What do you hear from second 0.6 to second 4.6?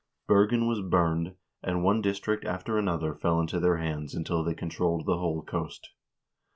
was burned, and one district after another fell into their hands until they